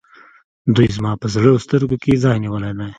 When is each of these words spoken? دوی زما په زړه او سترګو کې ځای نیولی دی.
دوی 0.75 0.87
زما 0.97 1.11
په 1.21 1.27
زړه 1.33 1.47
او 1.53 1.59
سترګو 1.65 1.95
کې 2.03 2.21
ځای 2.23 2.37
نیولی 2.43 2.71
دی. 2.79 2.87